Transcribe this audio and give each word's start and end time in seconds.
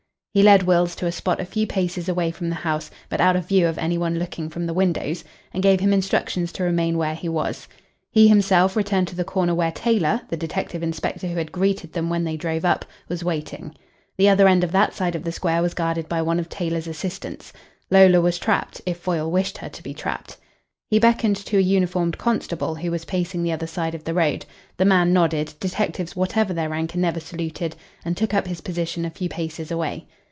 He 0.33 0.43
led 0.43 0.63
Wills 0.63 0.95
to 0.95 1.05
a 1.07 1.11
spot 1.11 1.41
a 1.41 1.45
few 1.45 1.67
paces 1.67 2.07
away 2.07 2.31
from 2.31 2.47
the 2.47 2.55
house, 2.55 2.89
but 3.09 3.19
out 3.19 3.35
of 3.35 3.49
view 3.49 3.67
of 3.67 3.77
any 3.77 3.97
one 3.97 4.17
looking 4.17 4.47
from 4.47 4.65
the 4.65 4.73
windows, 4.73 5.25
and 5.53 5.61
gave 5.61 5.81
him 5.81 5.91
instructions 5.91 6.53
to 6.53 6.63
remain 6.63 6.97
where 6.97 7.15
he 7.15 7.27
was. 7.27 7.67
He 8.09 8.29
himself 8.29 8.77
returned 8.77 9.09
to 9.09 9.15
the 9.15 9.25
corner 9.25 9.53
where 9.53 9.73
Taylor, 9.73 10.21
the 10.29 10.37
detective 10.37 10.81
inspector 10.83 11.27
who 11.27 11.35
had 11.35 11.51
greeted 11.51 11.91
them 11.91 12.09
when 12.09 12.23
they 12.23 12.37
drove 12.37 12.63
up, 12.63 12.85
was 13.09 13.25
waiting. 13.25 13.75
The 14.17 14.29
other 14.29 14.47
end 14.47 14.63
of 14.63 14.71
that 14.71 14.93
side 14.93 15.15
of 15.15 15.23
the 15.25 15.33
square 15.33 15.61
was 15.61 15.73
guarded 15.73 16.07
by 16.07 16.21
one 16.21 16.39
of 16.39 16.47
Taylor's 16.47 16.87
assistants. 16.87 17.51
Lola 17.89 18.21
was 18.21 18.39
trapped 18.39 18.79
if 18.85 18.95
Foyle 18.97 19.29
wished 19.29 19.57
her 19.57 19.67
to 19.67 19.83
be 19.83 19.93
trapped. 19.93 20.37
He 20.87 20.97
beckoned 20.97 21.35
to 21.45 21.57
a 21.57 21.61
uniformed 21.61 22.17
constable 22.17 22.75
who 22.75 22.89
was 22.89 23.03
pacing 23.03 23.43
the 23.43 23.51
other 23.51 23.67
side 23.67 23.95
of 23.95 24.05
the 24.05 24.13
road. 24.13 24.45
The 24.77 24.85
man 24.85 25.11
nodded 25.11 25.55
detectives 25.59 26.15
whatever 26.15 26.53
their 26.53 26.69
rank 26.69 26.95
are 26.95 26.99
never 26.99 27.19
saluted 27.19 27.75
and 28.05 28.15
took 28.15 28.33
up 28.33 28.47
his 28.47 28.61
position 28.61 29.03
a 29.03 29.09
few 29.09 29.27
paces 29.27 29.69
away. 29.71 30.05